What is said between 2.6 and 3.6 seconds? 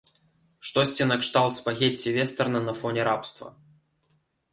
на фоне рабства.